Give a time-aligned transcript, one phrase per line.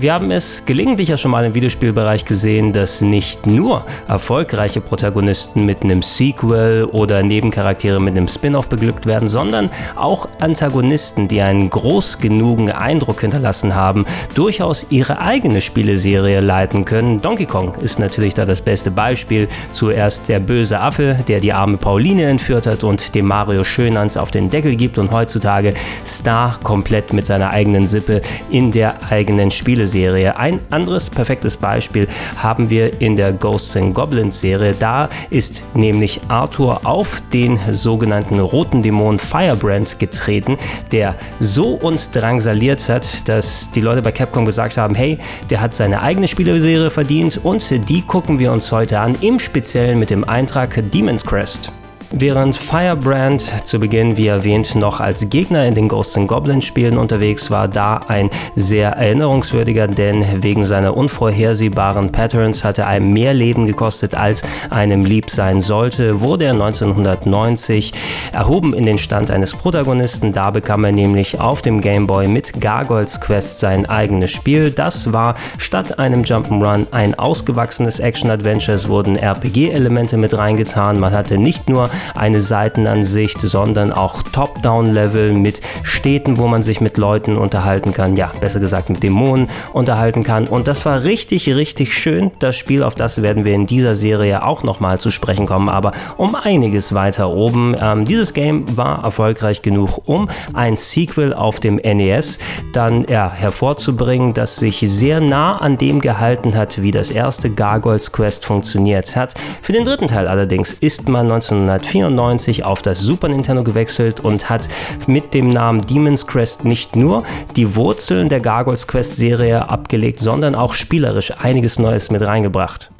[0.00, 5.66] Wir haben es gelegentlich ja schon mal im Videospielbereich gesehen, dass nicht nur erfolgreiche Protagonisten
[5.66, 11.68] mit einem Sequel oder Nebencharaktere mit einem Spin-off beglückt werden, sondern auch Antagonisten, die einen
[11.68, 17.20] groß genugen Eindruck hinterlassen haben, durchaus ihre eigene Spieleserie leiten können.
[17.20, 19.48] Donkey Kong ist natürlich da das beste Beispiel.
[19.72, 24.30] Zuerst der böse Affe, der die arme Pauline entführt hat und dem Mario Schönans auf
[24.30, 25.74] den Deckel gibt und heutzutage
[26.06, 30.36] Star komplett mit seiner eigenen Sippe in der eigenen Spieleserie Serie.
[30.36, 34.74] Ein anderes perfektes Beispiel haben wir in der Ghosts and Goblins Serie.
[34.78, 40.58] Da ist nämlich Arthur auf den sogenannten roten Dämon Firebrand getreten,
[40.92, 45.18] der so uns drangsaliert hat, dass die Leute bei Capcom gesagt haben, hey,
[45.50, 49.98] der hat seine eigene Spieleserie verdient und die gucken wir uns heute an, im Speziellen
[49.98, 51.72] mit dem Eintrag Demon's Crest.
[52.12, 57.52] Während Firebrand zu Beginn, wie erwähnt, noch als Gegner in den Ghosts Goblins Spielen unterwegs
[57.52, 64.16] war, da ein sehr erinnerungswürdiger, denn wegen seiner unvorhersehbaren Patterns hatte einem mehr Leben gekostet,
[64.16, 67.92] als einem lieb sein sollte, wurde er 1990
[68.32, 70.32] erhoben in den Stand eines Protagonisten.
[70.32, 74.72] Da bekam er nämlich auf dem Game Boy mit Gargoyles Quest sein eigenes Spiel.
[74.72, 78.76] Das war statt einem Jump'n'Run ein ausgewachsenes Action-Adventure.
[78.76, 80.98] Es wurden RPG-Elemente mit reingetan.
[80.98, 86.96] Man hatte nicht nur eine Seitenansicht, sondern auch Top-Down-Level mit Städten, wo man sich mit
[86.96, 88.16] Leuten unterhalten kann.
[88.16, 90.46] Ja, besser gesagt mit Dämonen unterhalten kann.
[90.46, 92.30] Und das war richtig, richtig schön.
[92.38, 95.92] Das Spiel, auf das werden wir in dieser Serie auch nochmal zu sprechen kommen, aber
[96.16, 97.74] um einiges weiter oben.
[97.80, 102.38] Ähm, dieses Game war erfolgreich genug, um ein Sequel auf dem NES
[102.72, 108.12] dann ja, hervorzubringen, das sich sehr nah an dem gehalten hat, wie das erste Gargoyles
[108.12, 109.34] Quest funktioniert hat.
[109.62, 114.48] Für den dritten Teil allerdings ist man 1994 1994 auf das Super Nintendo gewechselt und
[114.48, 114.68] hat
[115.06, 117.24] mit dem Namen Demon's Crest nicht nur
[117.56, 122.90] die Wurzeln der Gargoyles Quest Serie abgelegt, sondern auch spielerisch einiges Neues mit reingebracht.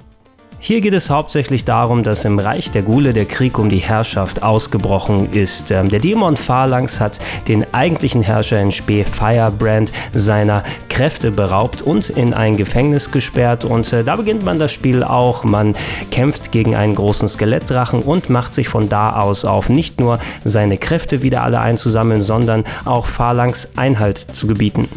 [0.63, 4.43] Hier geht es hauptsächlich darum, dass im Reich der Gule der Krieg um die Herrschaft
[4.43, 5.71] ausgebrochen ist.
[5.71, 12.11] Ähm, der Dämon Phalanx hat den eigentlichen Herrscher in Spee Firebrand seiner Kräfte beraubt und
[12.11, 13.65] in ein Gefängnis gesperrt.
[13.65, 15.45] Und äh, da beginnt man das Spiel auch.
[15.45, 15.75] Man
[16.11, 20.77] kämpft gegen einen großen Skelettdrachen und macht sich von da aus auf, nicht nur seine
[20.77, 24.91] Kräfte wieder alle einzusammeln, sondern auch Phalanx Einhalt zu gebieten.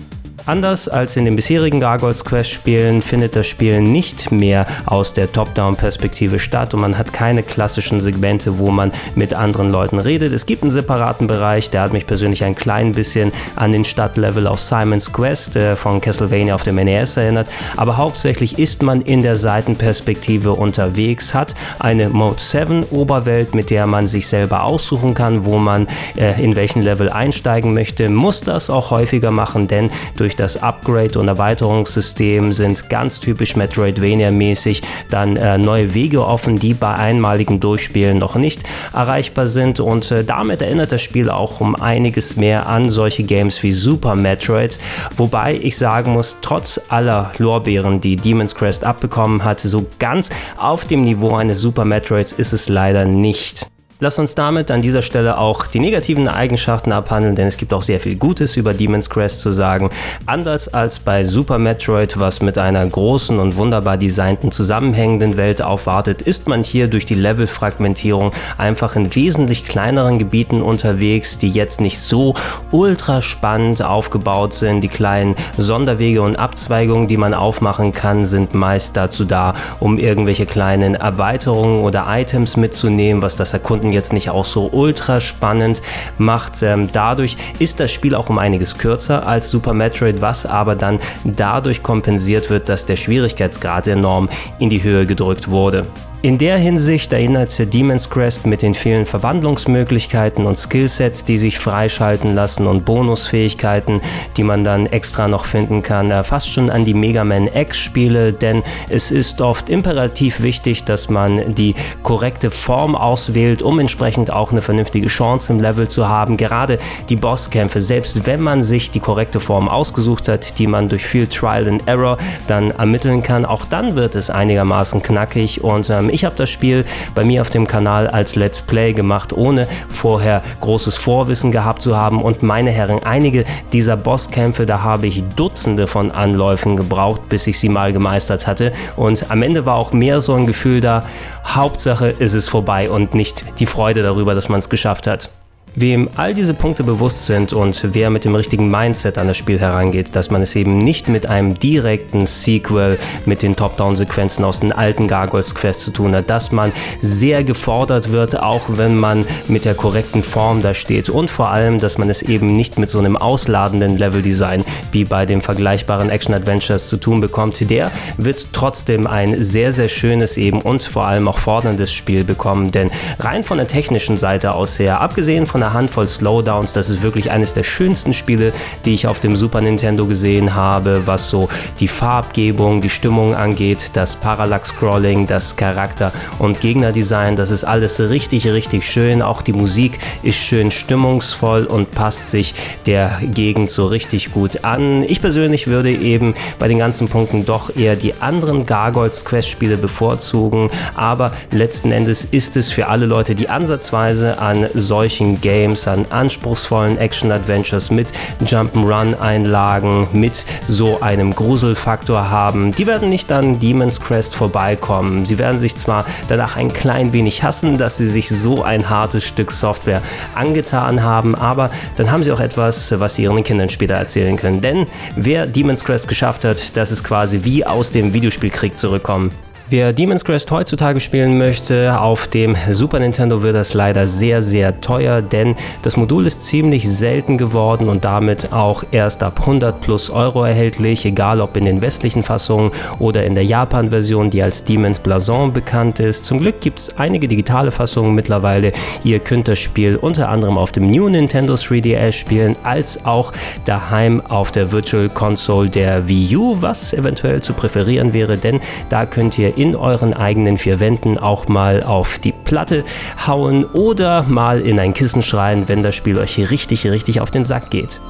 [0.45, 5.31] Anders als in den bisherigen Gargoyles Quest Spielen findet das Spiel nicht mehr aus der
[5.31, 10.33] Top-Down-Perspektive statt und man hat keine klassischen Segmente, wo man mit anderen Leuten redet.
[10.33, 14.45] Es gibt einen separaten Bereich, der hat mich persönlich ein klein bisschen an den Stadtlevel
[14.45, 19.23] aus Simon's Quest äh, von Castlevania auf dem NES erinnert, aber hauptsächlich ist man in
[19.23, 25.45] der Seitenperspektive unterwegs, hat eine Mode 7 Oberwelt, mit der man sich selber aussuchen kann,
[25.45, 25.87] wo man
[26.17, 30.63] äh, in welchen Level einsteigen möchte, muss das auch häufiger machen, denn durch durch das
[30.63, 37.59] Upgrade- und Erweiterungssystem sind ganz typisch Metroidvania-mäßig dann äh, neue Wege offen, die bei einmaligen
[37.59, 38.63] Durchspielen noch nicht
[38.93, 39.79] erreichbar sind.
[39.79, 44.15] Und äh, damit erinnert das Spiel auch um einiges mehr an solche Games wie Super
[44.15, 44.79] Metroid.
[45.17, 50.85] Wobei ich sagen muss, trotz aller Lorbeeren, die Demon's Crest abbekommen hat, so ganz auf
[50.85, 53.72] dem Niveau eines Super Metroids ist es leider nicht.
[54.03, 57.83] Lass uns damit an dieser Stelle auch die negativen Eigenschaften abhandeln, denn es gibt auch
[57.83, 59.89] sehr viel Gutes über Demon's Crest zu sagen.
[60.25, 66.21] Anders als bei Super Metroid, was mit einer großen und wunderbar designten zusammenhängenden Welt aufwartet,
[66.21, 71.97] ist man hier durch die Levelfragmentierung einfach in wesentlich kleineren Gebieten unterwegs, die jetzt nicht
[71.97, 72.35] so
[72.71, 74.81] ultra spannend aufgebaut sind.
[74.81, 80.45] Die kleinen Sonderwege und Abzweigungen, die man aufmachen kann, sind meist dazu da, um irgendwelche
[80.45, 85.81] kleinen Erweiterungen oder Items mitzunehmen, was das Erkunden jetzt nicht auch so ultra spannend
[86.17, 86.61] macht.
[86.61, 90.99] Ähm, dadurch ist das Spiel auch um einiges kürzer als Super Metroid, was aber dann
[91.23, 94.29] dadurch kompensiert wird, dass der Schwierigkeitsgrad enorm
[94.59, 95.85] in die Höhe gedrückt wurde.
[96.25, 102.33] In der Hinsicht erinnert Demon's Crest mit den vielen Verwandlungsmöglichkeiten und Skillsets, die sich freischalten
[102.33, 103.99] lassen und Bonusfähigkeiten,
[104.37, 108.31] die man dann extra noch finden kann, äh, fast schon an die Mega Man X-Spiele,
[108.31, 114.53] denn es ist oft imperativ wichtig, dass man die korrekte Form auswählt, um entsprechend auch
[114.53, 116.37] eine vernünftige Chance im Level zu haben.
[116.37, 116.77] Gerade
[117.09, 121.27] die Bosskämpfe, selbst wenn man sich die korrekte Form ausgesucht hat, die man durch viel
[121.27, 122.17] Trial and Error
[122.47, 126.85] dann ermitteln kann, auch dann wird es einigermaßen knackig und ähm, ich habe das Spiel
[127.15, 131.97] bei mir auf dem Kanal als Let's Play gemacht, ohne vorher großes Vorwissen gehabt zu
[131.97, 132.21] haben.
[132.21, 137.59] Und meine Herren, einige dieser Bosskämpfe, da habe ich Dutzende von Anläufen gebraucht, bis ich
[137.59, 138.71] sie mal gemeistert hatte.
[138.95, 141.03] Und am Ende war auch mehr so ein Gefühl da,
[141.45, 145.29] Hauptsache ist es vorbei und nicht die Freude darüber, dass man es geschafft hat.
[145.75, 149.59] Wem all diese Punkte bewusst sind und wer mit dem richtigen Mindset an das Spiel
[149.59, 154.71] herangeht, dass man es eben nicht mit einem direkten Sequel mit den Top-Down-Sequenzen aus den
[154.71, 156.71] alten Gargoyles Quest zu tun hat, dass man
[157.01, 161.09] sehr gefordert wird, auch wenn man mit der korrekten Form da steht.
[161.09, 165.25] Und vor allem, dass man es eben nicht mit so einem ausladenden Level-Design wie bei
[165.25, 170.83] den vergleichbaren Action-Adventures zu tun bekommt, der wird trotzdem ein sehr, sehr schönes eben und
[170.83, 175.47] vor allem auch forderndes Spiel bekommen, denn rein von der technischen Seite aus her, abgesehen
[175.47, 176.73] von einer Handvoll Slowdowns.
[176.73, 178.51] Das ist wirklich eines der schönsten Spiele,
[178.83, 181.47] die ich auf dem Super Nintendo gesehen habe, was so
[181.79, 187.37] die Farbgebung, die Stimmung angeht, das Parallax-Scrolling, das Charakter- und Gegnerdesign.
[187.37, 189.21] Das ist alles richtig, richtig schön.
[189.21, 192.53] Auch die Musik ist schön stimmungsvoll und passt sich
[192.85, 195.03] der Gegend so richtig gut an.
[195.03, 200.69] Ich persönlich würde eben bei den ganzen Punkten doch eher die anderen Gargoyles Quest-Spiele bevorzugen,
[200.95, 206.07] aber letzten Endes ist es für alle Leute, die ansatzweise an solchen Games Games, an
[206.09, 208.11] anspruchsvollen Action-Adventures mit
[208.43, 212.71] Jump'n'Run-Einlagen, mit so einem Gruselfaktor haben.
[212.71, 215.25] Die werden nicht an Demon's Crest vorbeikommen.
[215.25, 219.25] Sie werden sich zwar danach ein klein wenig hassen, dass sie sich so ein hartes
[219.25, 220.01] Stück Software
[220.33, 224.59] angetan haben, aber dann haben sie auch etwas, was sie ihren Kindern später erzählen können.
[224.59, 229.29] Denn wer Demon's Crest geschafft hat, das ist quasi wie aus dem Videospielkrieg zurückkommen.
[229.69, 234.81] Wer Demon's Crest heutzutage spielen möchte, auf dem Super Nintendo wird das leider sehr, sehr
[234.81, 240.09] teuer, denn das Modul ist ziemlich selten geworden und damit auch erst ab 100 plus
[240.09, 244.99] Euro erhältlich, egal ob in den westlichen Fassungen oder in der Japan-Version, die als Demon's
[244.99, 246.25] Blason bekannt ist.
[246.25, 248.73] Zum Glück gibt es einige digitale Fassungen mittlerweile.
[249.05, 253.31] Ihr könnt das Spiel unter anderem auf dem New Nintendo 3DS spielen, als auch
[253.63, 259.05] daheim auf der Virtual Console der Wii U, was eventuell zu präferieren wäre, denn da
[259.05, 262.83] könnt in euren eigenen vier Wänden auch mal auf die Platte
[263.25, 267.31] hauen oder mal in ein Kissen schreien, wenn das Spiel euch hier richtig, richtig auf
[267.31, 268.01] den Sack geht.